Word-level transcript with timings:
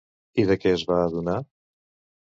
I 0.43 0.45
de 0.53 0.57
què 0.63 0.73
es 0.79 0.87
va 0.93 0.99
adonar? 1.05 1.39